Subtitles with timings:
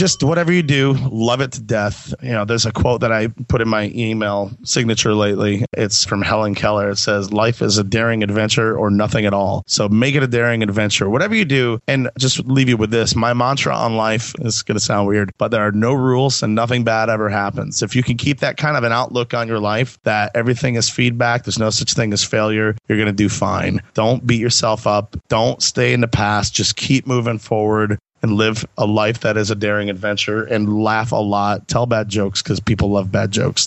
[0.00, 2.14] just whatever you do, love it to death.
[2.22, 5.66] You know, there's a quote that I put in my email signature lately.
[5.74, 6.88] It's from Helen Keller.
[6.88, 9.62] It says, Life is a daring adventure or nothing at all.
[9.66, 11.10] So make it a daring adventure.
[11.10, 13.14] Whatever you do, and just leave you with this.
[13.14, 16.54] My mantra on life is going to sound weird, but there are no rules and
[16.54, 17.82] nothing bad ever happens.
[17.82, 20.88] If you can keep that kind of an outlook on your life, that everything is
[20.88, 23.82] feedback, there's no such thing as failure, you're going to do fine.
[23.92, 25.14] Don't beat yourself up.
[25.28, 26.54] Don't stay in the past.
[26.54, 31.12] Just keep moving forward and live a life that is a daring adventure and laugh
[31.12, 31.68] a lot.
[31.68, 33.66] Tell bad jokes because people love bad jokes.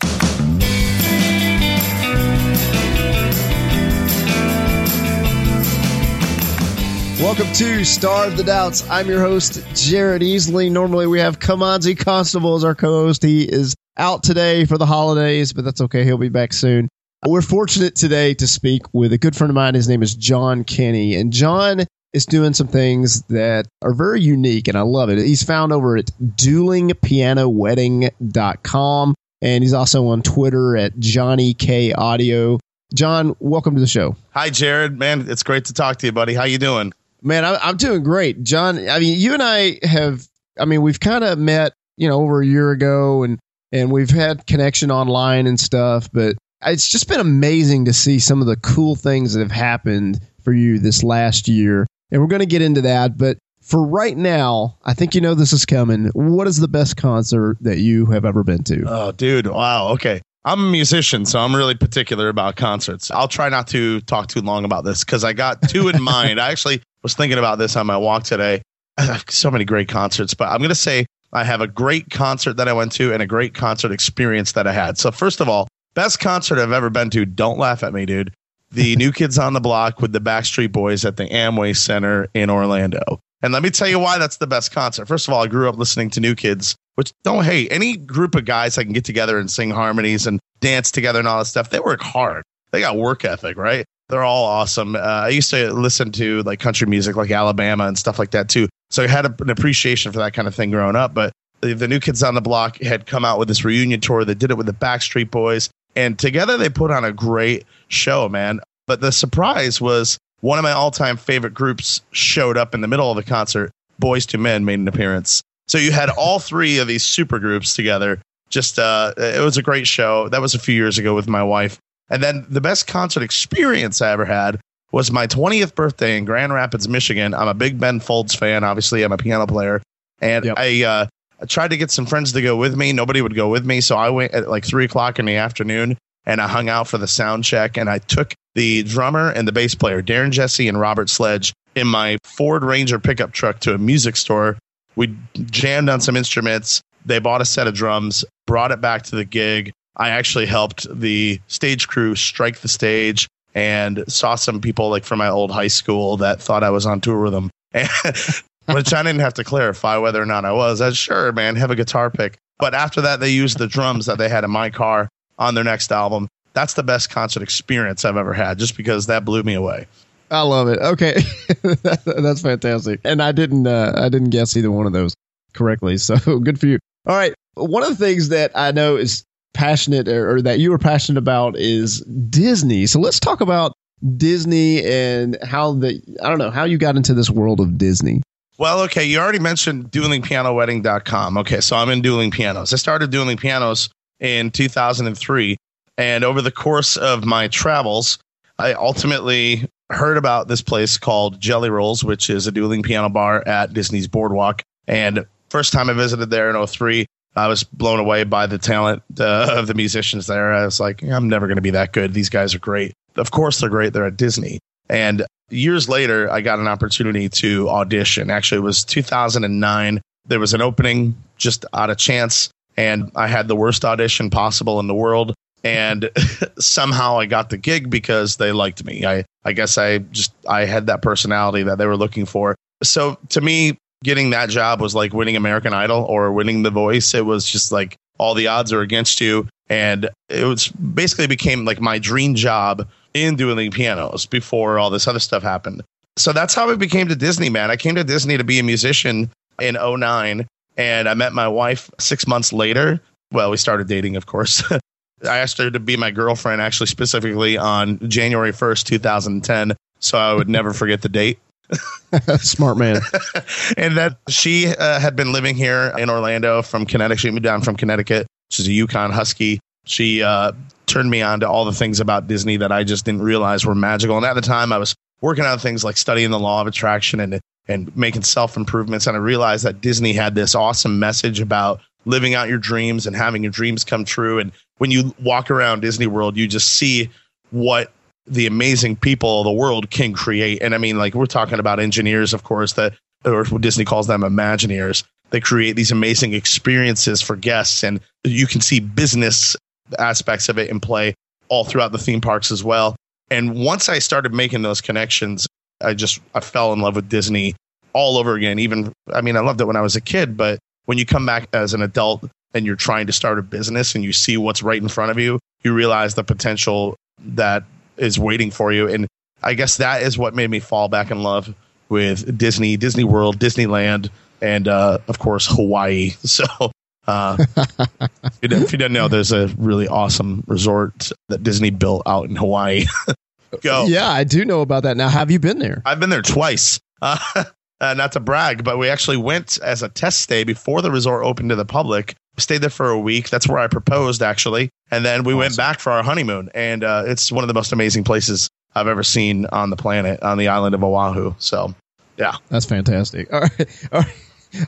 [7.19, 8.87] Welcome to Starve the Doubts.
[8.89, 10.69] I'm your host, Jared Easley.
[10.69, 13.23] Normally we have Kimanzi Constable as our co-host.
[13.23, 16.03] He is out today for the holidays, but that's okay.
[16.03, 16.89] He'll be back soon.
[17.25, 19.73] We're fortunate today to speak with a good friend of mine.
[19.73, 21.15] His name is John Kenny.
[21.15, 25.17] And John is doing some things that are very unique, and I love it.
[25.17, 32.59] He's found over at duelingpianowedding.com, and he's also on Twitter at Johnny K Audio.
[32.93, 34.15] John, welcome to the show.
[34.31, 34.99] Hi, Jared.
[34.99, 36.35] Man, it's great to talk to you, buddy.
[36.35, 36.93] How you doing?
[37.23, 38.43] Man, I, I'm doing great.
[38.43, 40.27] John, I mean, you and I have,
[40.59, 43.39] I mean, we've kind of met, you know, over a year ago, and
[43.71, 48.39] and we've had connection online and stuff, but it's just been amazing to see some
[48.39, 51.87] of the cool things that have happened for you this last year.
[52.13, 53.17] And we're going to get into that.
[53.17, 56.11] But for right now, I think you know this is coming.
[56.13, 58.83] What is the best concert that you have ever been to?
[58.87, 59.47] Oh, dude.
[59.47, 59.89] Wow.
[59.89, 60.21] Okay.
[60.45, 63.09] I'm a musician, so I'm really particular about concerts.
[63.11, 66.39] I'll try not to talk too long about this because I got two in mind.
[66.39, 68.61] I actually was thinking about this on my walk today.
[68.97, 72.11] I have so many great concerts, but I'm going to say I have a great
[72.11, 74.97] concert that I went to and a great concert experience that I had.
[74.97, 77.25] So, first of all, Best concert I've ever been to.
[77.25, 78.33] Don't laugh at me, dude.
[78.73, 82.49] The New Kids on the Block with the Backstreet Boys at the Amway Center in
[82.49, 83.19] Orlando.
[83.43, 85.07] And let me tell you why that's the best concert.
[85.07, 88.33] First of all, I grew up listening to New Kids, which don't hate any group
[88.33, 91.45] of guys that can get together and sing harmonies and dance together and all that
[91.45, 91.69] stuff.
[91.69, 92.43] They work hard.
[92.71, 93.85] They got work ethic, right?
[94.09, 94.95] They're all awesome.
[94.95, 98.49] Uh, I used to listen to like country music, like Alabama and stuff like that
[98.49, 98.67] too.
[98.89, 101.13] So I had a, an appreciation for that kind of thing growing up.
[101.13, 101.31] But
[101.61, 104.25] the, the New Kids on the Block had come out with this reunion tour.
[104.25, 105.69] They did it with the Backstreet Boys.
[105.95, 108.59] And together they put on a great show, man.
[108.87, 112.87] But the surprise was one of my all time favorite groups showed up in the
[112.87, 113.71] middle of the concert.
[114.01, 115.41] Boyz II Men made an appearance.
[115.67, 118.19] So you had all three of these super groups together.
[118.49, 120.29] Just uh, it was a great show.
[120.29, 121.79] That was a few years ago with my wife.
[122.09, 124.59] And then the best concert experience I ever had
[124.91, 127.33] was my 20th birthday in Grand Rapids, Michigan.
[127.33, 128.63] I'm a big Ben Folds fan.
[128.63, 129.81] Obviously, I'm a piano player,
[130.21, 130.55] and yep.
[130.57, 131.05] I uh,
[131.43, 132.93] I tried to get some friends to go with me.
[132.93, 133.81] Nobody would go with me.
[133.81, 136.97] So I went at like three o'clock in the afternoon and I hung out for
[136.97, 137.75] the sound check.
[137.77, 141.85] And I took the drummer and the bass player, Darren Jessee and Robert Sledge, in
[141.85, 144.57] my Ford Ranger pickup truck to a music store.
[144.95, 146.81] We jammed on some instruments.
[147.05, 149.73] They bought a set of drums, brought it back to the gig.
[149.97, 155.19] I actually helped the stage crew strike the stage and saw some people like from
[155.19, 157.49] my old high school that thought I was on tour with them.
[158.65, 160.81] which I didn't have to clarify whether or not I was.
[160.81, 162.37] I was sure, man, have a guitar pick.
[162.59, 165.63] But after that, they used the drums that they had in my car on their
[165.63, 166.27] next album.
[166.53, 169.87] That's the best concert experience I've ever had, just because that blew me away.
[170.29, 170.79] I love it.
[170.79, 171.15] Okay,
[172.05, 173.01] that's fantastic.
[173.03, 175.13] And I didn't, uh, I didn't guess either one of those
[175.53, 175.97] correctly.
[175.97, 176.79] So good for you.
[177.05, 180.73] All right, one of the things that I know is passionate, or, or that you
[180.73, 182.85] are passionate about, is Disney.
[182.85, 183.73] So let's talk about
[184.17, 188.21] Disney and how the I don't know how you got into this world of Disney.
[188.57, 191.37] Well, okay, you already mentioned duelingpianowedding.com.
[191.39, 192.71] Okay, so I'm in dueling pianos.
[192.71, 195.57] I started dueling pianos in 2003,
[195.97, 198.19] and over the course of my travels,
[198.59, 203.43] I ultimately heard about this place called Jelly Rolls, which is a dueling piano bar
[203.47, 204.61] at Disney's Boardwalk.
[204.87, 209.01] And first time I visited there in 03, I was blown away by the talent
[209.19, 210.53] uh, of the musicians there.
[210.53, 212.13] I was like, I'm never going to be that good.
[212.13, 212.93] These guys are great.
[213.15, 213.93] Of course, they're great.
[213.93, 214.59] They're at Disney.
[214.89, 218.29] And years later, I got an opportunity to audition.
[218.29, 220.01] Actually, it was 2009.
[220.25, 224.79] There was an opening just out of chance, and I had the worst audition possible
[224.79, 225.33] in the world.
[225.63, 226.09] And
[226.59, 229.05] somehow I got the gig because they liked me.
[229.05, 232.55] I, I guess I just I had that personality that they were looking for.
[232.83, 237.13] So to me, getting that job was like winning American Idol or winning The Voice.
[237.13, 241.65] It was just like all the odds are against you, and it was basically became
[241.65, 245.83] like my dream job in dueling pianos before all this other stuff happened.
[246.17, 247.71] So that's how I became to Disney, man.
[247.71, 249.29] I came to Disney to be a musician
[249.59, 253.01] in 09 and I met my wife six months later.
[253.31, 254.63] Well, we started dating, of course.
[254.71, 259.73] I asked her to be my girlfriend actually specifically on January 1st, 2010.
[259.99, 261.39] So I would never forget the date.
[262.39, 263.01] Smart man.
[263.77, 267.21] and that she uh, had been living here in Orlando from Connecticut.
[267.21, 268.27] She moved down from Connecticut.
[268.51, 269.59] She's a UConn Husky.
[269.85, 270.53] She uh,
[270.85, 273.75] turned me on to all the things about Disney that I just didn't realize were
[273.75, 274.17] magical.
[274.17, 277.19] And at the time, I was working on things like studying the law of attraction
[277.19, 279.07] and and making self improvements.
[279.07, 283.15] And I realized that Disney had this awesome message about living out your dreams and
[283.15, 284.39] having your dreams come true.
[284.39, 287.09] And when you walk around Disney World, you just see
[287.51, 287.91] what
[288.27, 290.61] the amazing people of the world can create.
[290.61, 292.93] And I mean, like we're talking about engineers, of course, that
[293.25, 295.03] or Disney calls them Imagineers.
[295.29, 299.55] They create these amazing experiences for guests, and you can see business
[299.99, 301.13] aspects of it in play
[301.49, 302.95] all throughout the theme parks as well.
[303.29, 305.47] And once I started making those connections,
[305.81, 307.55] I just I fell in love with Disney
[307.93, 308.59] all over again.
[308.59, 311.25] Even I mean, I loved it when I was a kid, but when you come
[311.25, 314.61] back as an adult and you're trying to start a business and you see what's
[314.61, 317.63] right in front of you, you realize the potential that
[317.97, 318.87] is waiting for you.
[318.87, 319.07] And
[319.41, 321.53] I guess that is what made me fall back in love
[321.89, 324.09] with Disney, Disney World, Disneyland,
[324.41, 326.11] and uh, of course Hawaii.
[326.23, 326.71] So
[327.07, 331.69] uh, if, you didn't, if you didn't know, there's a really awesome resort that Disney
[331.69, 332.85] built out in Hawaii.
[333.61, 333.85] Go.
[333.85, 334.97] Yeah, I do know about that.
[334.97, 335.81] Now, have you been there?
[335.85, 336.79] I've been there twice.
[337.01, 337.17] Uh,
[337.81, 341.23] uh, not to brag, but we actually went as a test stay before the resort
[341.25, 342.15] opened to the public.
[342.35, 343.29] We Stayed there for a week.
[343.29, 344.69] That's where I proposed, actually.
[344.89, 345.39] And then we awesome.
[345.39, 346.49] went back for our honeymoon.
[346.55, 350.23] And uh, it's one of the most amazing places I've ever seen on the planet,
[350.23, 351.35] on the island of Oahu.
[351.37, 351.75] So,
[352.17, 352.37] yeah.
[352.49, 353.31] That's fantastic.
[353.33, 353.87] All right.
[353.91, 354.15] All right.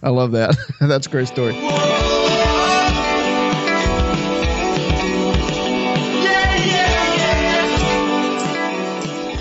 [0.03, 0.55] I love that.
[0.79, 1.53] That's a great story.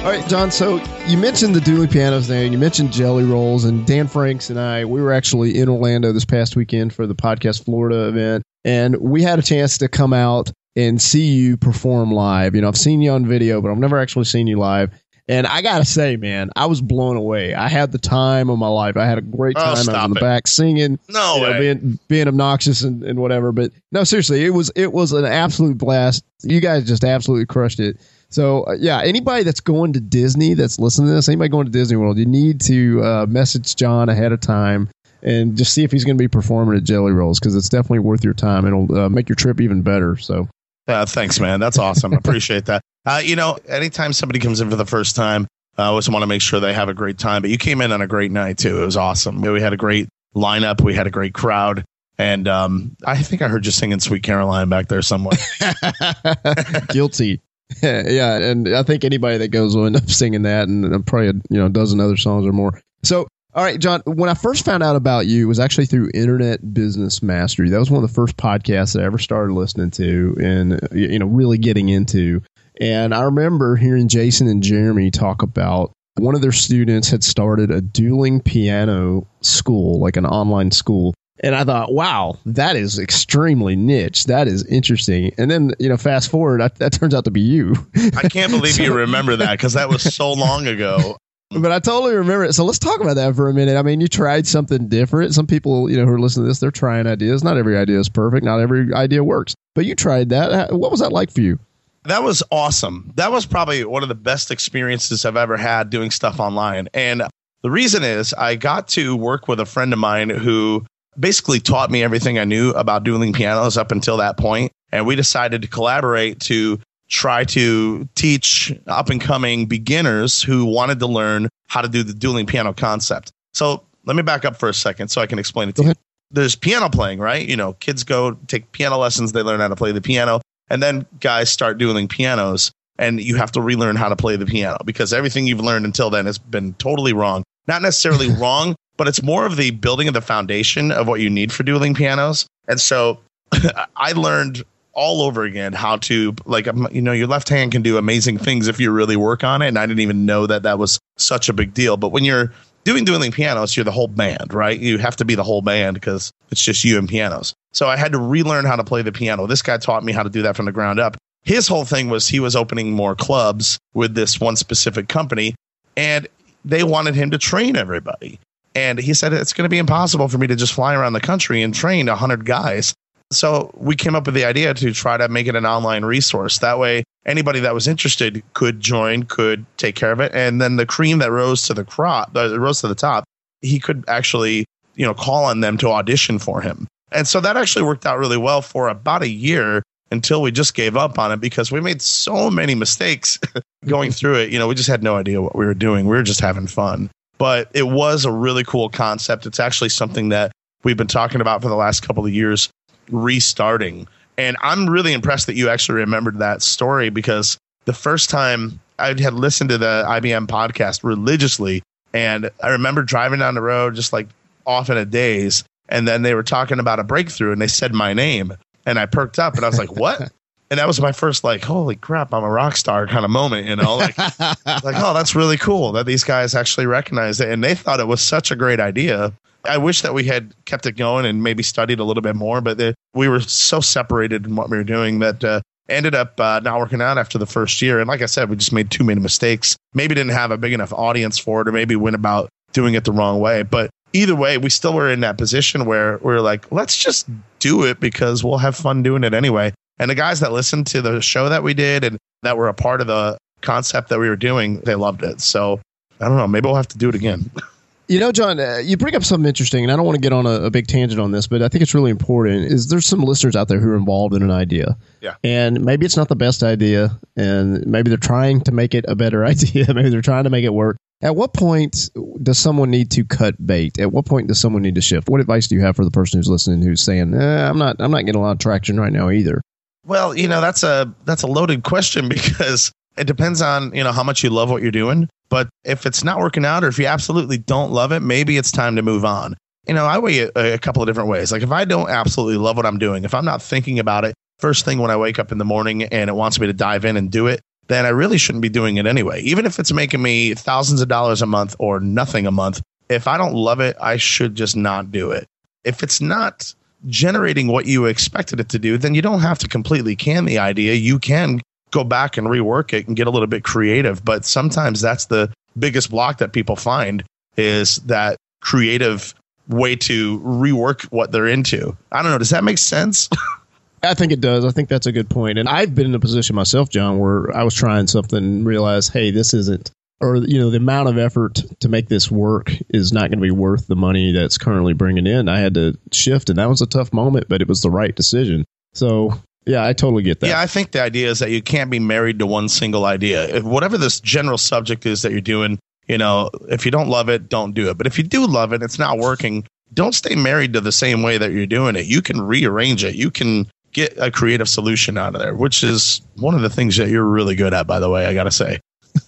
[0.04, 0.50] All right, John.
[0.50, 4.50] So you mentioned the dueling pianos there, and you mentioned Jelly Rolls, and Dan Franks
[4.50, 4.84] and I.
[4.84, 9.22] We were actually in Orlando this past weekend for the podcast Florida event, and we
[9.22, 12.54] had a chance to come out and see you perform live.
[12.54, 14.90] You know, I've seen you on video, but I've never actually seen you live.
[15.26, 17.54] And I gotta say, man, I was blown away.
[17.54, 18.98] I had the time of my life.
[18.98, 19.68] I had a great oh, time.
[19.68, 20.20] Oh, was in the it.
[20.20, 21.50] back singing, no way.
[21.50, 23.52] Know, being being obnoxious and, and whatever.
[23.52, 26.26] But no, seriously, it was it was an absolute blast.
[26.42, 27.96] You guys just absolutely crushed it.
[28.34, 31.72] So uh, yeah, anybody that's going to Disney that's listening to this, anybody going to
[31.72, 34.88] Disney World, you need to uh, message John ahead of time
[35.22, 38.00] and just see if he's going to be performing at Jelly Rolls because it's definitely
[38.00, 38.66] worth your time.
[38.66, 40.16] It'll uh, make your trip even better.
[40.16, 40.48] So.
[40.88, 41.60] Uh, thanks, man.
[41.60, 42.12] That's awesome.
[42.12, 42.80] Appreciate that.
[43.06, 45.46] Uh, you know, anytime somebody comes in for the first time,
[45.76, 47.42] I always want to make sure they have a great time.
[47.42, 48.82] But you came in on a great night too.
[48.82, 49.42] It was awesome.
[49.42, 50.80] We had a great lineup.
[50.80, 51.84] We had a great crowd.
[52.16, 55.36] And um, I think I heard you singing "Sweet Caroline" back there somewhere.
[56.88, 57.42] Guilty.
[57.82, 61.28] yeah, and I think anybody that goes will end up singing that, and uh, probably
[61.28, 62.80] a, you know a dozen other songs or more.
[63.02, 64.02] So, all right, John.
[64.06, 67.70] When I first found out about you, it was actually through Internet Business Mastery.
[67.70, 71.18] That was one of the first podcasts I ever started listening to, and uh, you
[71.18, 72.42] know, really getting into.
[72.80, 77.70] And I remember hearing Jason and Jeremy talk about one of their students had started
[77.70, 83.74] a dueling piano school, like an online school, and I thought, wow, that is extremely
[83.74, 84.24] niche.
[84.26, 85.32] That is interesting.
[85.36, 87.74] And then, you know, fast forward, I, that turns out to be you.
[88.16, 91.16] I can't believe so, you remember that because that was so long ago.
[91.50, 92.54] But I totally remember it.
[92.54, 93.76] So let's talk about that for a minute.
[93.76, 95.34] I mean, you tried something different.
[95.34, 97.44] Some people, you know, who are listening to this, they're trying ideas.
[97.44, 98.44] Not every idea is perfect.
[98.44, 99.54] Not every idea works.
[99.74, 100.72] But you tried that.
[100.72, 101.58] What was that like for you?
[102.04, 103.12] That was awesome.
[103.16, 106.88] That was probably one of the best experiences I've ever had doing stuff online.
[106.92, 107.22] And
[107.62, 110.84] the reason is I got to work with a friend of mine who
[111.18, 114.72] basically taught me everything I knew about dueling pianos up until that point.
[114.92, 116.78] And we decided to collaborate to
[117.08, 122.14] try to teach up and coming beginners who wanted to learn how to do the
[122.14, 123.30] dueling piano concept.
[123.52, 125.92] So let me back up for a second so I can explain it to you.
[126.30, 127.46] There's piano playing, right?
[127.46, 130.82] You know, kids go take piano lessons, they learn how to play the piano, and
[130.82, 134.78] then guys start dueling pianos and you have to relearn how to play the piano
[134.84, 137.42] because everything you've learned until then has been totally wrong.
[137.66, 141.30] Not necessarily wrong, but it's more of the building of the foundation of what you
[141.30, 142.46] need for dueling pianos.
[142.68, 143.20] And so
[143.96, 147.82] I learned all over again how to like um, you know your left hand can
[147.82, 149.68] do amazing things if you really work on it.
[149.68, 151.96] And i didn't even know that that was such a big deal.
[151.96, 152.52] But when you're
[152.84, 154.78] doing dueling pianos you're the whole band right?
[154.78, 157.54] You have to be the whole band because it's just you and pianos.
[157.72, 159.46] So i had to relearn how to play the piano.
[159.46, 161.16] This guy taught me how to do that from the ground up.
[161.42, 165.54] His whole thing was he was opening more clubs with this one specific company
[165.96, 166.28] and
[166.64, 168.38] they wanted him to train everybody
[168.74, 171.20] and he said, it's going to be impossible for me to just fly around the
[171.20, 172.94] country and train 100 guys.
[173.30, 176.58] So we came up with the idea to try to make it an online resource.
[176.58, 180.32] That way, anybody that was interested could join, could take care of it.
[180.34, 183.24] And then the cream that rose to the crop, that rose to the top,
[183.62, 186.86] he could actually, you know, call on them to audition for him.
[187.12, 190.74] And so that actually worked out really well for about a year until we just
[190.74, 193.38] gave up on it because we made so many mistakes
[193.86, 194.50] going through it.
[194.50, 196.06] You know, we just had no idea what we were doing.
[196.06, 197.10] We were just having fun.
[197.38, 199.46] But it was a really cool concept.
[199.46, 202.68] It's actually something that we've been talking about for the last couple of years,
[203.10, 204.06] restarting.
[204.36, 209.08] And I'm really impressed that you actually remembered that story because the first time I
[209.08, 214.12] had listened to the IBM podcast religiously, and I remember driving down the road just
[214.12, 214.28] like
[214.66, 217.92] off in a daze, and then they were talking about a breakthrough, and they said
[217.92, 218.54] my name,
[218.86, 220.32] and I perked up, and I was like, "What?"
[220.74, 223.68] and that was my first like, "Holy crap, I'm a rock star" kind of moment,
[223.68, 224.18] you know, like,
[224.66, 228.08] like, oh, that's really cool that these guys actually recognized it, and they thought it
[228.08, 229.32] was such a great idea.
[229.64, 232.60] I wish that we had kept it going and maybe studied a little bit more,
[232.60, 236.40] but the, we were so separated in what we were doing that uh, ended up
[236.40, 238.00] uh, not working out after the first year.
[238.00, 239.76] And like I said, we just made too many mistakes.
[239.94, 243.04] Maybe didn't have a big enough audience for it, or maybe went about doing it
[243.04, 243.62] the wrong way.
[243.62, 247.28] But either way, we still were in that position where we are like, let's just
[247.60, 249.72] do it because we'll have fun doing it anyway.
[249.98, 252.74] And the guys that listened to the show that we did and that were a
[252.74, 255.40] part of the concept that we were doing, they loved it.
[255.40, 255.80] So
[256.20, 256.48] I don't know.
[256.48, 257.50] Maybe we'll have to do it again.
[258.06, 260.34] You know, John, uh, you bring up something interesting, and I don't want to get
[260.34, 262.66] on a, a, big tangent on this, but I think it's really important.
[262.66, 266.04] Is there's some listeners out there who are involved in an idea, yeah, and maybe
[266.04, 269.86] it's not the best idea, and maybe they're trying to make it a better idea,
[269.94, 270.98] maybe they're trying to make it work.
[271.22, 272.10] At what point
[272.42, 273.98] does someone need to cut bait?
[273.98, 275.30] At what point does someone need to shift?
[275.30, 277.96] What advice do you have for the person who's listening who's saying, eh, "I'm not,
[278.00, 279.62] I'm not getting a lot of traction right now either"?
[280.06, 284.12] Well, you know, that's a that's a loaded question because it depends on you know
[284.12, 286.98] how much you love what you're doing but if it's not working out or if
[286.98, 289.54] you absolutely don't love it, maybe it's time to move on.
[289.86, 291.52] You know, I weigh it a, couple of different ways.
[291.52, 294.34] Like if I don't absolutely love what I'm doing, if I'm not thinking about it
[294.58, 297.04] first thing when I wake up in the morning and it wants me to dive
[297.04, 299.42] in and do it, then I really shouldn't be doing it anyway.
[299.42, 303.28] Even if it's making me thousands of dollars a month or nothing a month, if
[303.28, 305.46] I don't love it, I should just not do it.
[305.84, 306.74] If it's not
[307.06, 310.58] generating what you expected it to do, then you don't have to completely can the
[310.58, 310.94] idea.
[310.94, 314.24] You can go back and rework it and get a little bit creative.
[314.24, 317.22] But sometimes that's the biggest block that people find
[317.56, 319.34] is that creative
[319.68, 321.96] way to rework what they're into.
[322.12, 322.38] I don't know.
[322.38, 323.28] Does that make sense?
[324.02, 324.64] I think it does.
[324.64, 325.58] I think that's a good point.
[325.58, 329.12] And I've been in a position myself, John, where I was trying something and realized,
[329.12, 329.90] hey, this isn't,
[330.24, 333.42] or, you know, the amount of effort to make this work is not going to
[333.42, 335.48] be worth the money that's currently bringing in.
[335.48, 338.14] I had to shift, and that was a tough moment, but it was the right
[338.14, 338.64] decision.
[338.94, 339.34] So
[339.66, 340.46] yeah, I totally get that.
[340.46, 343.44] Yeah, I think the idea is that you can't be married to one single idea.
[343.54, 347.28] If whatever this general subject is that you're doing, you know, if you don't love
[347.28, 347.98] it, don't do it.
[347.98, 351.22] But if you do love it, it's not working, don't stay married to the same
[351.22, 352.06] way that you're doing it.
[352.06, 353.14] You can rearrange it.
[353.14, 356.96] You can get a creative solution out of there, which is one of the things
[356.96, 358.80] that you're really good at, by the way, I got to say.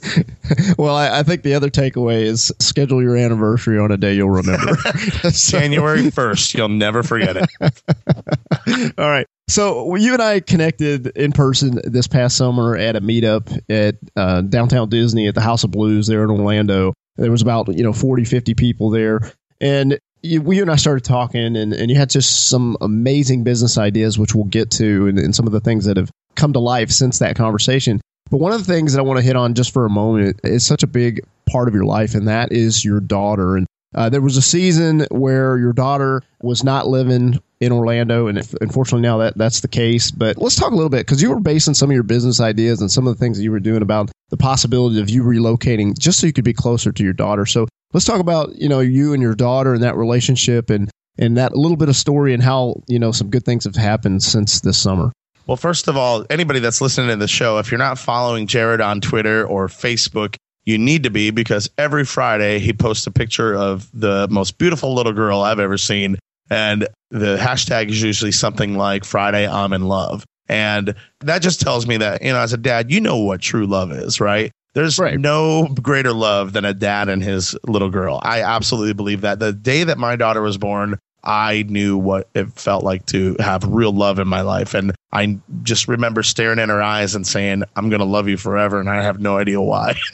[0.79, 4.31] well, I, I, think the other takeaway is schedule your anniversary on a day you'll
[4.31, 4.77] remember.
[5.31, 6.55] January 1st.
[6.55, 8.95] You'll never forget it.
[8.99, 9.27] All right.
[9.49, 14.43] So you and I connected in person this past summer at a meetup at uh,
[14.43, 16.93] downtown Disney at the House of Blues there in Orlando.
[17.17, 19.21] There was about you know 40, 50 people there,
[19.61, 23.79] and you, we and I started talking, and, and you had just some amazing business
[23.79, 26.59] ideas, which we'll get to, and, and some of the things that have come to
[26.59, 28.01] life since that conversation.
[28.31, 30.41] But one of the things that I want to hit on just for a moment
[30.43, 33.57] is such a big part of your life, and that is your daughter.
[33.57, 38.39] And uh, there was a season where your daughter was not living in Orlando, and
[38.61, 40.11] unfortunately now that that's the case.
[40.11, 42.81] But let's talk a little bit because you were basing some of your business ideas
[42.81, 45.97] and some of the things that you were doing about the possibility of you relocating
[45.97, 47.47] just so you could be closer to your daughter.
[47.47, 51.37] So let's talk about you know you and your daughter and that relationship and and
[51.37, 54.61] that little bit of story and how you know some good things have happened since
[54.61, 55.13] this summer.
[55.47, 58.81] Well, first of all, anybody that's listening to the show, if you're not following Jared
[58.81, 63.55] on Twitter or Facebook, you need to be because every Friday he posts a picture
[63.55, 66.17] of the most beautiful little girl I've ever seen.
[66.51, 70.25] And the hashtag is usually something like Friday I'm in love.
[70.49, 73.67] And that just tells me that, you know, as a dad, you know what true
[73.67, 74.51] love is, right?
[74.75, 75.19] There's right.
[75.19, 78.21] no greater love than a dad and his little girl.
[78.23, 79.39] I absolutely believe that.
[79.39, 83.65] The day that my daughter was born, I knew what it felt like to have
[83.65, 84.75] real love in my life.
[84.75, 88.37] And I just remember staring in her eyes and saying, I'm going to love you
[88.37, 88.79] forever.
[88.79, 89.95] And I have no idea why.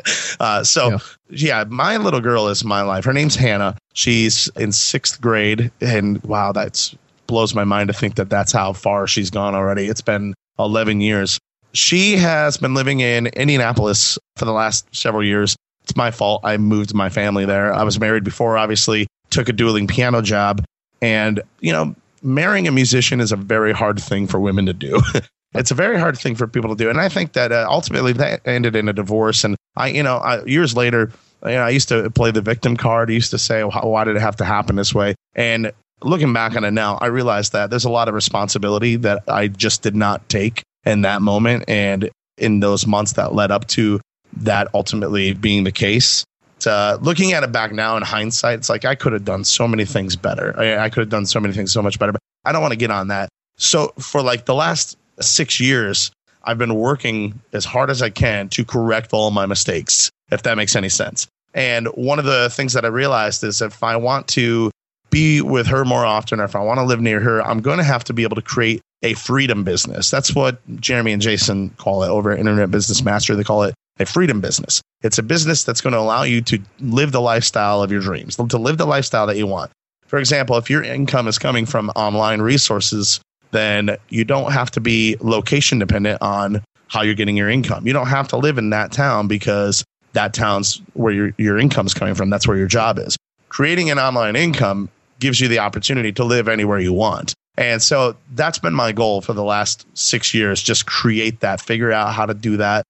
[0.40, 0.98] Uh, so, yeah.
[1.28, 3.04] yeah, my little girl is my life.
[3.04, 3.76] Her name's Hannah.
[3.92, 5.70] She's in sixth grade.
[5.80, 6.92] And wow, that
[7.28, 9.86] blows my mind to think that that's how far she's gone already.
[9.86, 11.38] It's been 11 years.
[11.74, 15.54] She has been living in Indianapolis for the last several years.
[15.84, 16.40] It's my fault.
[16.44, 17.72] I moved my family there.
[17.72, 20.64] I was married before, obviously, took a dueling piano job
[21.02, 25.02] and, you know, marrying a musician is a very hard thing for women to do.
[25.54, 26.88] it's a very hard thing for people to do.
[26.88, 29.44] And I think that uh, ultimately that ended in a divorce.
[29.44, 31.10] And I, you know, I, years later,
[31.44, 33.10] you know, I used to play the victim card.
[33.10, 35.16] I used to say, well, why did it have to happen this way?
[35.34, 39.24] And looking back on it now, I realized that there's a lot of responsibility that
[39.28, 41.64] I just did not take in that moment.
[41.68, 44.00] And in those months that led up to
[44.38, 46.24] that ultimately being the case,
[46.66, 49.66] uh, looking at it back now in hindsight, it's like I could have done so
[49.68, 50.54] many things better.
[50.58, 52.72] I, I could have done so many things so much better, but I don't want
[52.72, 53.28] to get on that.
[53.56, 56.10] So for like the last six years,
[56.44, 60.56] I've been working as hard as I can to correct all my mistakes, if that
[60.56, 61.26] makes any sense.
[61.54, 64.70] And one of the things that I realized is if I want to
[65.10, 67.78] be with her more often, or if I want to live near her, I'm going
[67.78, 70.10] to have to be able to create a freedom business.
[70.10, 73.36] That's what Jeremy and Jason call it over Internet Business Master.
[73.36, 74.80] They call it a freedom business.
[75.02, 78.36] It's a business that's going to allow you to live the lifestyle of your dreams,
[78.36, 79.70] to live the lifestyle that you want.
[80.06, 83.20] For example, if your income is coming from online resources,
[83.50, 87.86] then you don't have to be location dependent on how you're getting your income.
[87.86, 91.94] You don't have to live in that town because that town's where your, your income's
[91.94, 92.30] coming from.
[92.30, 93.16] That's where your job is.
[93.48, 97.34] Creating an online income gives you the opportunity to live anywhere you want.
[97.56, 100.62] And so that's been my goal for the last six years.
[100.62, 102.84] Just create that, figure out how to do that.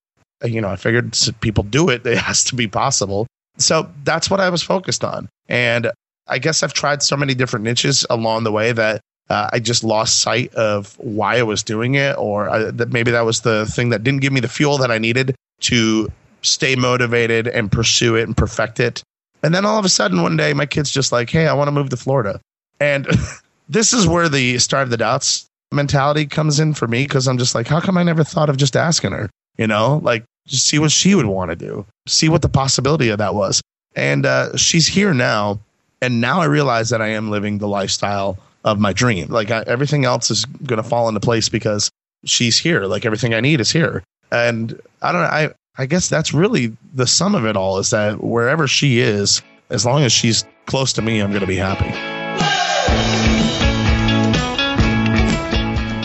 [0.45, 3.27] You know, I figured people do it, it has to be possible.
[3.59, 5.29] So that's what I was focused on.
[5.49, 5.91] And
[6.29, 9.85] I guess I've tried so many different niches along the way that uh, I just
[9.85, 13.67] lost sight of why I was doing it, or I, that maybe that was the
[13.67, 16.11] thing that didn't give me the fuel that I needed to
[16.43, 19.03] stay motivated and pursue it and perfect it.
[19.43, 21.69] And then all of a sudden, one day, my kid's just like, "Hey, I want
[21.69, 22.41] to move to Florida,"
[22.81, 23.07] and
[23.69, 27.55] this is where the starve the doubts mentality comes in for me because I'm just
[27.55, 29.31] like, how come I never thought of just asking her?
[29.57, 33.09] You know, like just see what she would want to do, see what the possibility
[33.09, 33.61] of that was.
[33.95, 35.61] And uh, she's here now,
[36.01, 39.29] and now I realize that I am living the lifestyle of my dream.
[39.29, 41.91] Like I, everything else is going to fall into place because
[42.25, 42.87] she's here.
[42.87, 44.03] Like everything I need is here.
[44.31, 45.29] And I don't know.
[45.29, 49.41] I I guess that's really the sum of it all is that wherever she is,
[49.71, 51.91] as long as she's close to me, I'm going to be happy.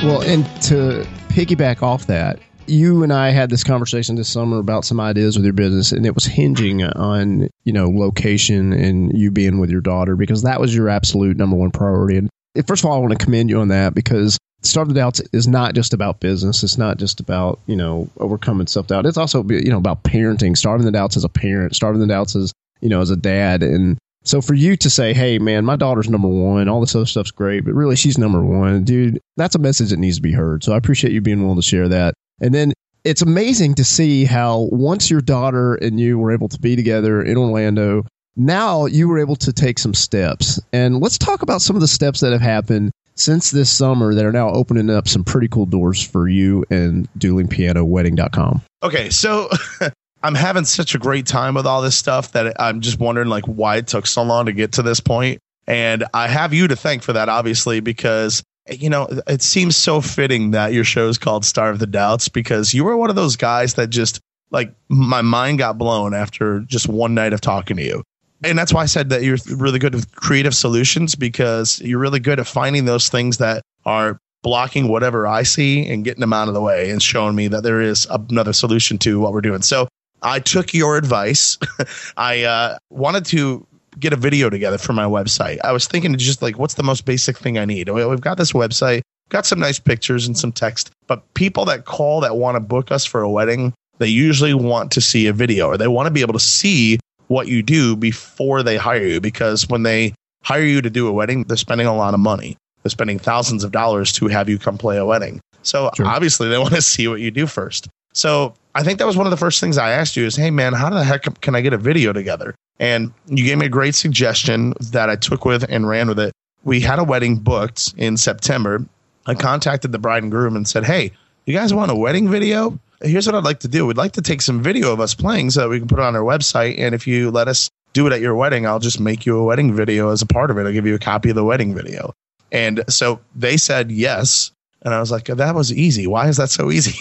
[0.05, 4.85] Well, and to piggyback off that, you and I had this conversation this summer about
[4.85, 9.31] some ideas with your business, and it was hinging on you know location and you
[9.31, 12.17] being with your daughter because that was your absolute number one priority.
[12.17, 12.29] And
[12.67, 15.75] first of all, I want to commend you on that because the Doubts is not
[15.75, 16.63] just about business.
[16.63, 19.05] It's not just about, you know, overcoming self doubt.
[19.05, 22.35] It's also, you know, about parenting, starving the doubts as a parent, starving the doubts
[22.35, 22.51] as,
[22.81, 23.63] you know, as a dad.
[23.63, 27.05] And so for you to say, hey, man, my daughter's number one, all this other
[27.05, 30.33] stuff's great, but really she's number one, dude, that's a message that needs to be
[30.33, 30.63] heard.
[30.63, 32.13] So I appreciate you being willing to share that.
[32.41, 32.73] And then
[33.03, 37.21] it's amazing to see how once your daughter and you were able to be together
[37.21, 40.59] in Orlando, now you were able to take some steps.
[40.71, 44.25] And let's talk about some of the steps that have happened since this summer that
[44.25, 48.61] are now opening up some pretty cool doors for you and duelingpianowedding.com.
[48.83, 49.49] Okay, so
[50.23, 53.45] I'm having such a great time with all this stuff that I'm just wondering like
[53.45, 55.39] why it took so long to get to this point.
[55.65, 60.01] And I have you to thank for that, obviously, because you know it seems so
[60.01, 63.35] fitting that your show is called Starve the Doubts because you were one of those
[63.35, 64.19] guys that just
[64.51, 68.03] like my mind got blown after just one night of talking to you
[68.43, 72.19] and that's why I said that you're really good with creative solutions because you're really
[72.19, 76.47] good at finding those things that are blocking whatever I see and getting them out
[76.47, 79.61] of the way and showing me that there is another solution to what we're doing.
[79.61, 79.87] So
[80.21, 81.57] I took your advice.
[82.17, 83.66] I uh, wanted to
[83.99, 85.59] get a video together for my website.
[85.63, 87.89] I was thinking just like, what's the most basic thing I need?
[87.89, 92.21] We've got this website, got some nice pictures and some text, but people that call
[92.21, 95.67] that want to book us for a wedding, they usually want to see a video
[95.67, 99.19] or they want to be able to see what you do before they hire you
[99.19, 102.57] because when they hire you to do a wedding, they're spending a lot of money.
[102.83, 105.41] They're spending thousands of dollars to have you come play a wedding.
[105.63, 106.05] So sure.
[106.05, 107.87] obviously they want to see what you do first.
[108.13, 110.51] So I think that was one of the first things I asked you is, hey
[110.51, 112.55] man, how the heck can I get a video together?
[112.79, 116.31] And you gave me a great suggestion that I took with and ran with it.
[116.63, 118.85] We had a wedding booked in September.
[119.25, 121.11] I contacted the bride and groom and said, hey,
[121.45, 122.79] you guys want a wedding video?
[123.01, 123.85] here's what I'd like to do.
[123.85, 126.05] We'd like to take some video of us playing so that we can put it
[126.05, 126.79] on our website.
[126.79, 129.43] And if you let us do it at your wedding, I'll just make you a
[129.43, 130.65] wedding video as a part of it.
[130.65, 132.13] I'll give you a copy of the wedding video.
[132.51, 134.51] And so they said yes.
[134.83, 136.07] And I was like, that was easy.
[136.07, 136.97] Why is that so easy?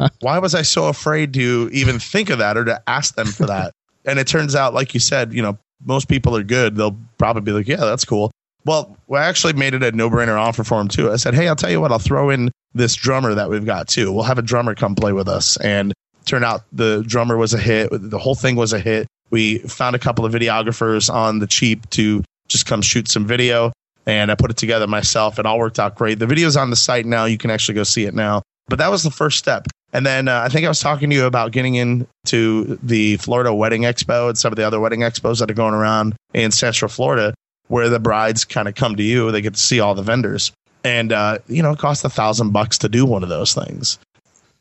[0.20, 3.46] Why was I so afraid to even think of that or to ask them for
[3.46, 3.72] that?
[4.06, 6.76] And it turns out, like you said, you know, most people are good.
[6.76, 8.30] They'll probably be like, yeah, that's cool.
[8.64, 11.12] Well, we actually made it a no brainer offer for him too.
[11.12, 13.88] I said, hey, I'll tell you what, I'll throw in this drummer that we've got
[13.88, 14.12] too.
[14.12, 15.56] We'll have a drummer come play with us.
[15.58, 15.92] And
[16.24, 17.90] turned out the drummer was a hit.
[17.92, 19.06] The whole thing was a hit.
[19.30, 23.72] We found a couple of videographers on the cheap to just come shoot some video.
[24.06, 25.38] And I put it together myself.
[25.38, 26.18] It all worked out great.
[26.18, 27.24] The video's on the site now.
[27.24, 28.42] You can actually go see it now.
[28.68, 29.66] But that was the first step.
[29.96, 33.54] And then uh, I think I was talking to you about getting into the Florida
[33.54, 36.88] Wedding Expo and some of the other wedding expos that are going around in Central
[36.88, 37.34] Florida,
[37.68, 39.32] where the brides kind of come to you.
[39.32, 40.52] They get to see all the vendors
[40.84, 43.98] and uh, you know it costs a thousand bucks to do one of those things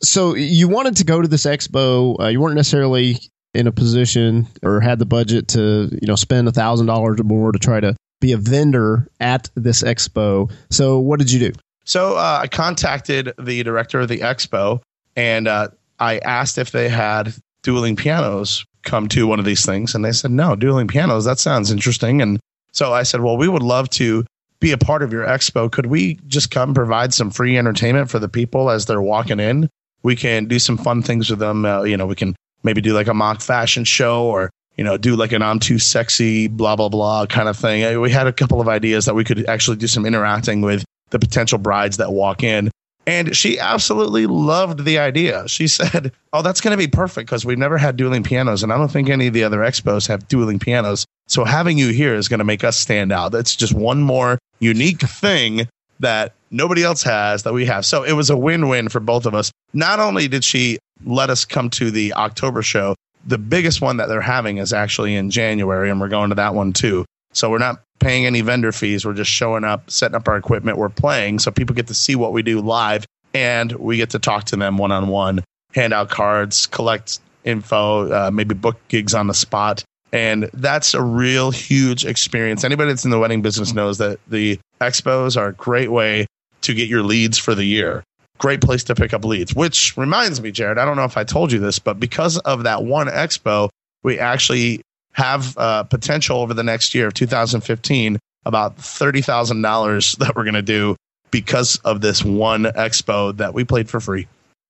[0.02, 3.20] so you wanted to go to this expo uh, you weren't necessarily
[3.56, 7.24] in a position or had the budget to, you know, spend a thousand dollars or
[7.24, 10.52] more to try to be a vendor at this expo.
[10.70, 11.54] So what did you do?
[11.86, 14.82] So uh, I contacted the director of the expo
[15.16, 19.96] and uh, I asked if they had dueling pianos come to one of these things.
[19.96, 22.22] And they said, no, dueling pianos, that sounds interesting.
[22.22, 22.40] And
[22.72, 24.26] so I said, well, we would love to
[24.60, 25.72] be a part of your expo.
[25.72, 29.70] Could we just come provide some free entertainment for the people as they're walking in?
[30.04, 31.66] We can do some fun things with them.
[31.66, 34.98] Uh, you know, we can maybe do like a mock fashion show or you know,
[34.98, 38.00] do like an I'm too sexy, blah, blah, blah kind of thing.
[38.02, 41.20] We had a couple of ideas that we could actually do some interacting with the
[41.20, 42.70] potential brides that walk in.
[43.08, 45.48] And she absolutely loved the idea.
[45.48, 48.64] She said, Oh, that's going to be perfect because we've never had dueling pianos.
[48.64, 51.06] And I don't think any of the other expos have dueling pianos.
[51.28, 53.32] So having you here is going to make us stand out.
[53.32, 55.68] That's just one more unique thing
[56.00, 57.86] that nobody else has that we have.
[57.86, 59.52] So it was a win win for both of us.
[59.74, 64.08] Not only did she let us come to the October show, the biggest one that
[64.08, 67.06] they're having is actually in January, and we're going to that one too.
[67.36, 69.06] So we're not paying any vendor fees.
[69.06, 70.78] We're just showing up, setting up our equipment.
[70.78, 74.20] We're playing, so people get to see what we do live, and we get to
[74.20, 75.44] talk to them one on one,
[75.74, 79.84] hand out cards, collect info, uh, maybe book gigs on the spot.
[80.12, 82.64] And that's a real huge experience.
[82.64, 86.26] Anybody that's in the wedding business knows that the expos are a great way
[86.62, 88.04] to get your leads for the year
[88.38, 89.56] great place to pick up leads.
[89.56, 92.64] Which reminds me, Jared, I don't know if I told you this, but because of
[92.64, 93.70] that one expo,
[94.04, 94.82] we actually
[95.16, 100.62] have uh, potential over the next year of 2015 about $30,000 that we're going to
[100.62, 100.96] do
[101.32, 104.28] because of this one expo that we played for free.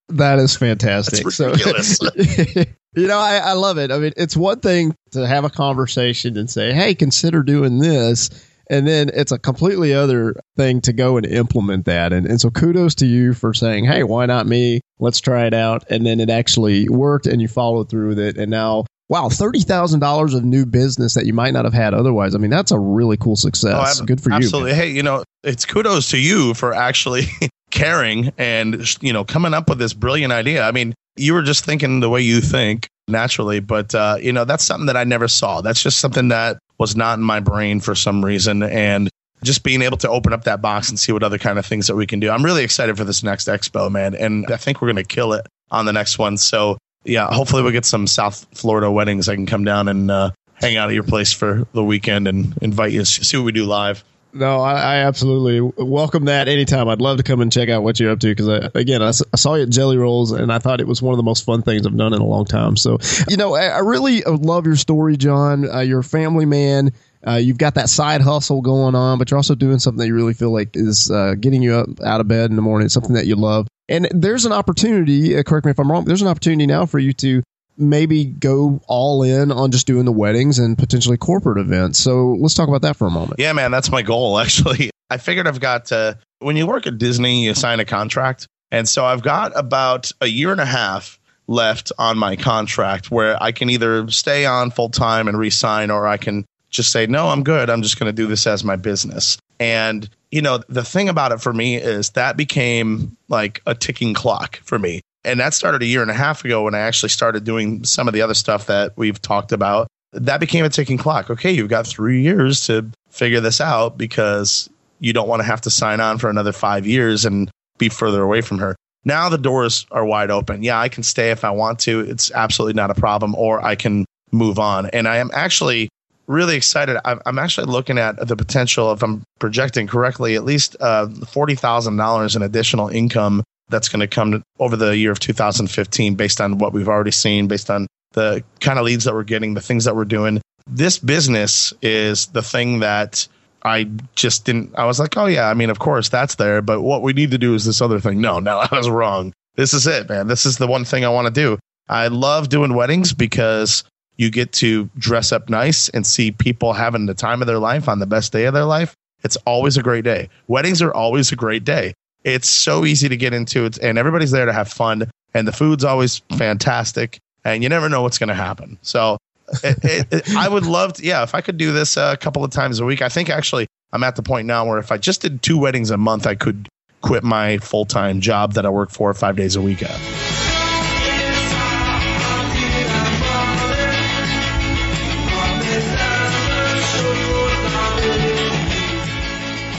[0.10, 1.30] That is fantastic.
[1.32, 1.54] So,
[2.96, 3.92] you know, I, I love it.
[3.92, 8.30] I mean, it's one thing to have a conversation and say, hey, consider doing this
[8.70, 12.14] and then it's a completely other thing to go and implement that.
[12.14, 14.82] And, and so kudos to you for saying, hey, why not me?
[15.00, 15.84] Let's try it out.
[15.90, 18.38] And then it actually worked and you followed through with it.
[18.38, 22.36] And now, wow, $30,000 of new business that you might not have had otherwise.
[22.36, 24.02] I mean, that's a really cool success.
[24.02, 24.72] Oh, Good for absolutely.
[24.72, 24.74] you.
[24.74, 24.74] Absolutely.
[24.74, 27.24] Hey, you know, it's kudos to you for actually
[27.72, 30.64] caring and, you know, coming up with this brilliant idea.
[30.64, 34.44] I mean, you were just thinking the way you think naturally, but, uh, you know,
[34.44, 35.62] that's something that I never saw.
[35.62, 38.64] That's just something that was not in my brain for some reason.
[38.64, 39.10] And
[39.44, 41.88] just being able to open up that box and see what other kind of things
[41.88, 42.32] that we can do.
[42.32, 44.16] I'm really excited for this next expo, man.
[44.16, 46.38] And I think we're going to kill it on the next one.
[46.38, 49.30] So, yeah, hopefully we'll get some South Florida weddings.
[49.30, 52.58] I can come down and uh, hang out at your place for the weekend and
[52.62, 54.04] invite you to see what we do live.
[54.34, 56.90] No, I, I, absolutely welcome that anytime.
[56.90, 59.38] I'd love to come and check out what you're up to because, again, I, I,
[59.38, 61.62] saw you at Jelly Rolls and I thought it was one of the most fun
[61.62, 62.76] things I've done in a long time.
[62.76, 62.98] So,
[63.30, 65.74] you know, I, I really uh, love your story, John.
[65.74, 66.92] Uh, you're a family man.
[67.26, 70.14] Uh, you've got that side hustle going on, but you're also doing something that you
[70.14, 72.88] really feel like is uh, getting you up out of bed in the morning.
[72.88, 73.68] It's something that you love.
[73.88, 77.00] And there's an opportunity, uh, correct me if I'm wrong, there's an opportunity now for
[77.00, 77.44] you to
[77.78, 82.00] maybe go all in on just doing the weddings and potentially corporate events.
[82.00, 83.40] So let's talk about that for a moment.
[83.40, 84.90] Yeah, man, that's my goal actually.
[85.10, 88.48] I figured I've got to, when you work at Disney, you sign a contract.
[88.72, 93.42] And so I've got about a year and a half left on my contract where
[93.42, 97.28] I can either stay on full time and resign or I can just say, no,
[97.28, 97.70] I'm good.
[97.70, 99.38] I'm just going to do this as my business.
[99.60, 104.14] And, you know, the thing about it for me is that became like a ticking
[104.14, 105.02] clock for me.
[105.24, 108.08] And that started a year and a half ago when I actually started doing some
[108.08, 109.88] of the other stuff that we've talked about.
[110.14, 111.30] That became a ticking clock.
[111.30, 115.62] Okay, you've got three years to figure this out because you don't want to have
[115.62, 118.76] to sign on for another five years and be further away from her.
[119.04, 120.64] Now the doors are wide open.
[120.64, 122.00] Yeah, I can stay if I want to.
[122.02, 124.88] It's absolutely not a problem, or I can move on.
[124.88, 125.90] And I am actually
[126.28, 126.98] really excited.
[127.06, 132.42] I'm actually looking at the potential, if I'm projecting correctly, at least uh, $40,000 in
[132.42, 136.88] additional income that's going to come over the year of 2015 based on what we've
[136.88, 140.06] already seen, based on the kind of leads that we're getting, the things that we're
[140.06, 140.42] doing.
[140.68, 143.28] This business is the thing that
[143.64, 144.76] I just didn't.
[144.78, 147.32] I was like, oh, yeah, I mean, of course that's there, but what we need
[147.32, 148.22] to do is this other thing.
[148.22, 149.34] No, no, I was wrong.
[149.56, 150.28] This is it, man.
[150.28, 151.58] This is the one thing I want to do.
[151.88, 153.84] I love doing weddings because
[154.18, 157.90] you get to dress up nice and see people having the time of their life
[157.90, 158.96] on the best day of their life.
[159.24, 160.30] It's always a great day.
[160.48, 161.94] Weddings are always a great day.
[162.24, 165.52] It's so easy to get into it, and everybody's there to have fun, and the
[165.52, 168.78] food's always fantastic, and you never know what's going to happen.
[168.82, 169.18] So
[169.64, 172.18] it, it, it, I would love to, yeah, if I could do this uh, a
[172.18, 173.02] couple of times a week.
[173.02, 175.92] I think actually I'm at the point now where if I just did two weddings
[175.92, 176.68] a month, I could
[177.02, 180.25] quit my full time job that I work four or five days a week at.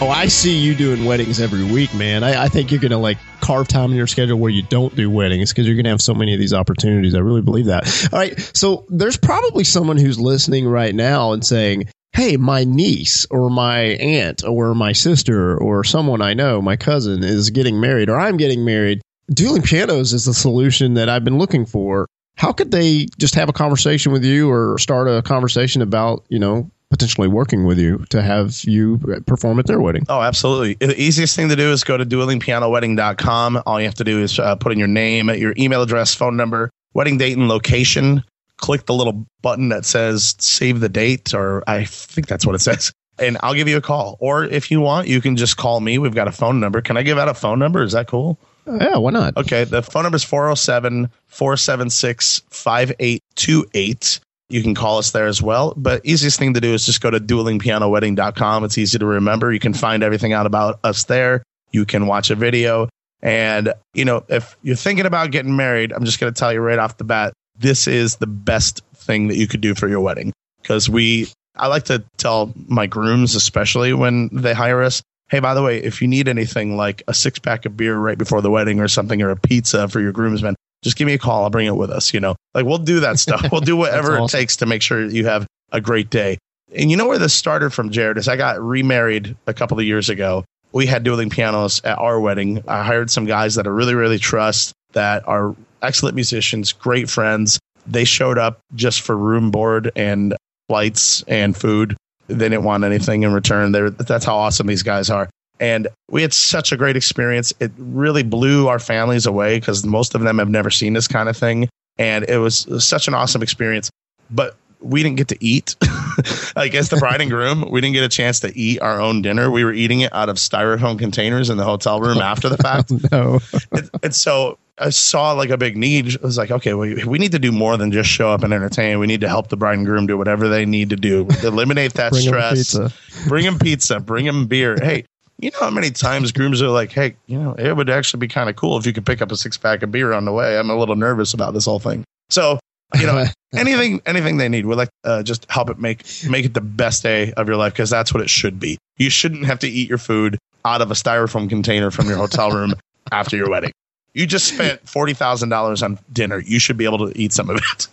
[0.07, 2.23] Oh, I see you doing weddings every week, man.
[2.23, 5.11] I, I think you're gonna like carve time in your schedule where you don't do
[5.11, 7.17] weddings because you're going to have so many of these opportunities.
[7.17, 8.09] I really believe that.
[8.13, 8.39] All right.
[8.55, 13.79] So there's probably someone who's listening right now and saying, Hey, my niece or my
[13.81, 18.37] aunt or my sister or someone I know, my cousin is getting married or I'm
[18.37, 19.03] getting married.
[19.29, 22.07] Dueling pianos is the solution that I've been looking for.
[22.37, 26.39] How could they just have a conversation with you or start a conversation about, you
[26.39, 30.07] know, potentially working with you to have you perform at their wedding.
[30.09, 30.75] Oh, absolutely.
[30.75, 33.63] The easiest thing to do is go to duelingpianowedding.com.
[33.67, 36.37] All you have to do is uh, put in your name, your email address, phone
[36.37, 38.25] number, wedding date, and location.
[38.57, 42.61] Click the little button that says save the date, or I think that's what it
[42.61, 42.93] says.
[43.19, 44.17] And I'll give you a call.
[44.19, 45.99] Or if you want, you can just call me.
[45.99, 46.81] We've got a phone number.
[46.81, 47.83] Can I give out a phone number?
[47.83, 48.39] Is that cool?
[48.67, 49.37] Yeah, why not?
[49.37, 49.65] Okay.
[49.65, 54.21] The phone number is 407 476 5828.
[54.49, 55.75] You can call us there as well.
[55.77, 58.65] But easiest thing to do is just go to duelingpianowedding.com.
[58.65, 59.53] It's easy to remember.
[59.53, 61.43] You can find everything out about us there.
[61.73, 62.89] You can watch a video.
[63.23, 66.61] And, you know, if you're thinking about getting married, I'm just going to tell you
[66.61, 70.01] right off the bat, this is the best thing that you could do for your
[70.01, 70.33] wedding.
[70.63, 75.55] Because we, I like to tell my grooms, especially when they hire us, hey, by
[75.55, 78.51] the way, if you need anything like a six pack of beer right before the
[78.51, 81.45] wedding or something, or a pizza for your groomsmen, just give me a call.
[81.45, 82.13] I'll bring it with us.
[82.15, 83.47] You know, like we'll do that stuff.
[83.51, 84.25] We'll do whatever awesome.
[84.25, 86.39] it takes to make sure you have a great day.
[86.75, 89.85] And you know where this started from, Jared, is I got remarried a couple of
[89.85, 90.45] years ago.
[90.73, 92.63] We had dueling pianos at our wedding.
[92.67, 97.59] I hired some guys that I really, really trust that are excellent musicians, great friends.
[97.87, 100.35] They showed up just for room board and
[100.69, 101.97] flights and food.
[102.27, 103.71] They didn't want anything in return.
[103.71, 105.31] They're, that's how awesome these guys are.
[105.61, 107.53] And we had such a great experience.
[107.61, 111.29] It really blew our families away because most of them have never seen this kind
[111.29, 111.69] of thing.
[111.99, 113.91] And it was, it was such an awesome experience.
[114.31, 115.77] But we didn't get to eat.
[116.57, 119.23] like as the bride and groom, we didn't get a chance to eat our own
[119.23, 119.51] dinner.
[119.51, 122.59] We were eating it out of styrofoam containers in the hotel room oh, after the
[122.59, 122.93] fact.
[123.13, 123.41] no.
[123.73, 126.17] and, and, so I saw like a big need.
[126.23, 128.53] I was like, okay, we, we need to do more than just show up and
[128.53, 128.99] entertain.
[128.99, 131.27] We need to help the bride and groom do whatever they need to do.
[131.43, 132.73] Eliminate that bring stress.
[132.73, 132.93] Them
[133.29, 134.01] bring them pizza.
[134.01, 134.77] Bring them beer.
[134.77, 135.05] Hey,
[135.39, 138.29] you know how many times grooms are like, hey, you know, it would actually be
[138.29, 140.33] kind of cool if you could pick up a six pack of beer on the
[140.33, 140.59] way.
[140.59, 142.05] I'm a little nervous about this whole thing.
[142.31, 142.59] So,
[142.99, 146.55] you know, anything anything they need, we like uh, just help it make make it
[146.55, 148.79] the best day of your life because that's what it should be.
[148.97, 152.51] You shouldn't have to eat your food out of a styrofoam container from your hotel
[152.51, 152.75] room
[153.13, 153.73] after your wedding.
[154.15, 156.39] You just spent forty thousand dollars on dinner.
[156.39, 157.89] You should be able to eat some of it.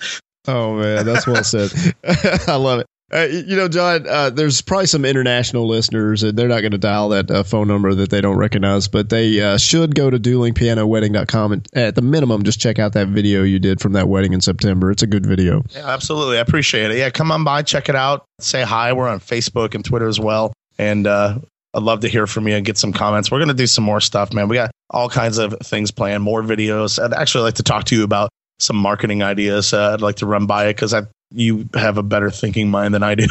[0.48, 1.72] Oh man, that's well said.
[2.48, 2.88] I love it.
[3.14, 6.80] Uh, you know, John, uh, there's probably some international listeners, and they're not going to
[6.80, 10.18] dial that uh, phone number that they don't recognize, but they uh, should go to
[10.18, 14.34] duelingpianowedding.com and at the minimum, just check out that video you did from that wedding
[14.34, 14.90] in September.
[14.90, 15.64] It's a good video.
[15.70, 16.38] Yeah, absolutely.
[16.38, 16.98] I appreciate it.
[16.98, 18.94] Yeah, come on by, check it out, say hi.
[18.94, 20.52] We're on Facebook and Twitter as well.
[20.80, 21.38] And uh,
[21.76, 23.30] I'd love to hear from you and get some comments.
[23.30, 24.48] We're going to do some more stuff, man.
[24.48, 27.04] We got all kinds of things planned, more videos.
[27.04, 29.72] I'd actually like to talk to you about some marketing ideas.
[29.72, 32.94] Uh, I'd like to run by it because I you have a better thinking mind
[32.94, 33.28] than I do.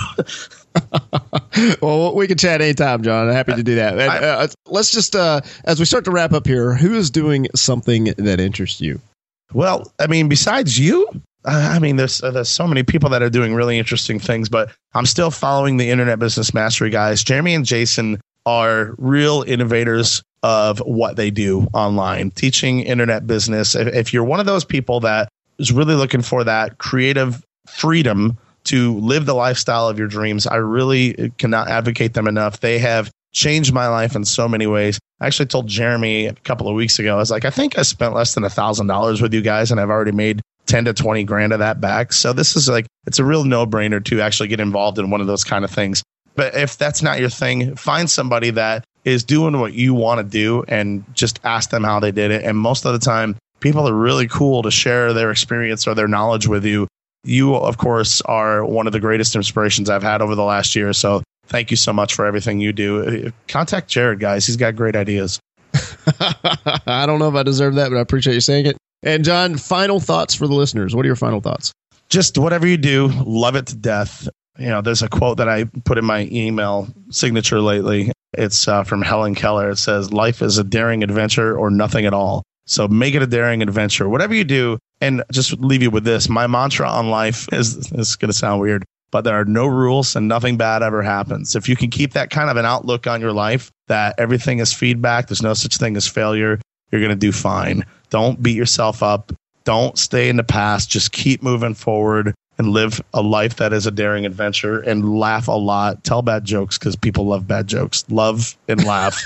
[1.83, 3.29] well, we can chat anytime, John.
[3.29, 3.99] I'm happy to do that.
[3.99, 7.47] And, uh, let's just, uh, as we start to wrap up here, who is doing
[7.55, 9.01] something that interests you?
[9.53, 11.09] Well, I mean, besides you,
[11.45, 14.73] I mean, there's uh, there's so many people that are doing really interesting things, but
[14.95, 17.25] I'm still following the Internet Business Mastery guys.
[17.25, 23.75] Jeremy and Jason are real innovators of what they do online, teaching internet business.
[23.75, 28.37] If, if you're one of those people that is really looking for that creative freedom
[28.65, 30.47] to live the lifestyle of your dreams.
[30.47, 32.61] I really cannot advocate them enough.
[32.61, 34.99] They have changed my life in so many ways.
[35.21, 37.83] I actually told Jeremy a couple of weeks ago, I was like, I think I
[37.83, 40.93] spent less than a thousand dollars with you guys and I've already made 10 to
[40.93, 42.13] 20 grand of that back.
[42.13, 45.21] So this is like, it's a real no brainer to actually get involved in one
[45.21, 46.03] of those kind of things.
[46.35, 50.25] But if that's not your thing, find somebody that is doing what you want to
[50.25, 52.45] do and just ask them how they did it.
[52.45, 56.09] And most of the time, people are really cool to share their experience or their
[56.09, 56.87] knowledge with you
[57.25, 60.93] you, of course, are one of the greatest inspirations I've had over the last year.
[60.93, 63.33] So thank you so much for everything you do.
[63.49, 64.47] Contact Jared, guys.
[64.47, 65.39] He's got great ideas.
[66.87, 68.77] I don't know if I deserve that, but I appreciate you saying it.
[69.03, 70.95] And John, final thoughts for the listeners.
[70.95, 71.73] What are your final thoughts?
[72.09, 74.29] Just whatever you do, love it to death.
[74.59, 78.13] You know, there's a quote that I put in my email signature lately.
[78.35, 79.71] It's uh, from Helen Keller.
[79.71, 82.43] It says, Life is a daring adventure or nothing at all.
[82.67, 84.09] So make it a daring adventure.
[84.09, 86.29] Whatever you do, and just leave you with this.
[86.29, 89.67] My mantra on life is this is going to sound weird, but there are no
[89.67, 91.57] rules and nothing bad ever happens.
[91.57, 94.73] If you can keep that kind of an outlook on your life, that everything is
[94.73, 96.61] feedback, there's no such thing as failure,
[96.91, 97.85] you're going to do fine.
[98.11, 99.33] Don't beat yourself up.
[99.65, 100.89] Don't stay in the past.
[100.89, 105.49] Just keep moving forward and live a life that is a daring adventure and laugh
[105.49, 106.05] a lot.
[106.05, 108.05] Tell bad jokes because people love bad jokes.
[108.09, 109.21] Love and laugh.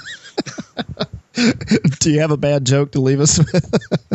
[2.00, 3.74] Do you have a bad joke to leave us with?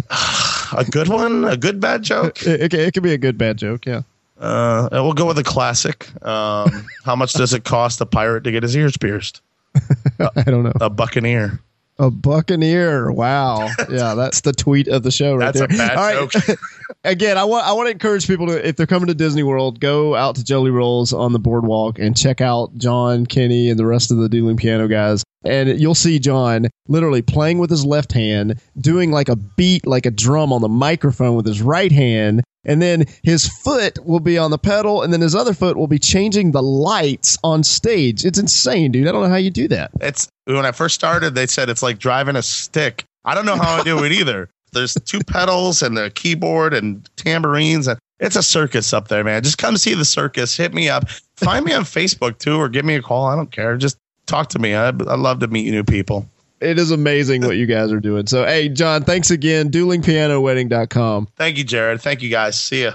[0.78, 2.46] a good one, a good bad joke.
[2.46, 3.86] It, it, it could be a good bad joke.
[3.86, 4.02] Yeah.
[4.40, 6.08] Uh, we'll go with a classic.
[6.26, 9.42] Um, how much does it cost a pirate to get his ears pierced?
[10.20, 10.74] I don't know.
[10.82, 11.60] A buccaneer.
[12.02, 13.12] A buccaneer.
[13.12, 13.70] Wow.
[13.90, 15.66] Yeah, that's the tweet of the show right That's there.
[15.66, 16.32] a bad All right.
[16.32, 16.60] joke.
[17.04, 19.80] Again, I want I want to encourage people to if they're coming to Disney World,
[19.80, 23.86] go out to Jelly Rolls on the boardwalk and check out John, Kenny, and the
[23.86, 25.24] rest of the dueling piano guys.
[25.46, 30.08] And you'll see John literally playing with his left hand, doing like a beat, like
[30.08, 34.38] a drum on the microphone with his right hand, and then his foot will be
[34.38, 38.26] on the pedal, and then his other foot will be changing the lights on stage.
[38.26, 39.08] It's insane, dude.
[39.08, 39.92] I don't know how you do that.
[40.02, 43.04] It's when I first started, they said it's like driving a stick.
[43.26, 44.50] I don't know how I do it either.
[44.74, 49.42] There's two pedals and the keyboard and tambourines and it's a circus up there, man.
[49.42, 50.56] Just come see the circus.
[50.56, 51.10] Hit me up.
[51.36, 53.26] Find me on Facebook too, or give me a call.
[53.26, 53.76] I don't care.
[53.78, 53.98] Just
[54.28, 54.76] talk to me.
[54.76, 56.30] I, I love to meet new people.
[56.62, 58.28] It is amazing what you guys are doing.
[58.28, 59.72] So, hey, John, thanks again.
[59.72, 61.28] DuelingPianoWedding.com.
[61.36, 62.02] Thank you, Jared.
[62.02, 62.60] Thank you, guys.
[62.60, 62.94] See ya.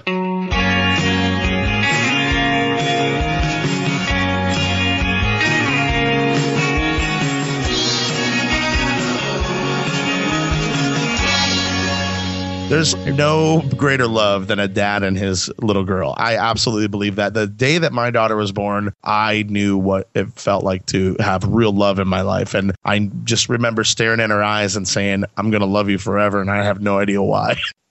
[12.69, 16.13] There's no greater love than a dad and his little girl.
[16.17, 17.33] I absolutely believe that.
[17.33, 21.45] The day that my daughter was born, I knew what it felt like to have
[21.45, 22.53] real love in my life.
[22.53, 25.97] And I just remember staring in her eyes and saying, I'm going to love you
[25.97, 26.41] forever.
[26.41, 27.55] And I have no idea why.